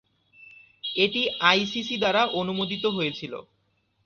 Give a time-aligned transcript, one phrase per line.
[0.95, 1.21] এটি
[1.49, 3.33] আইসিসি দ্বারা অনুমোদিত হয়েছিল।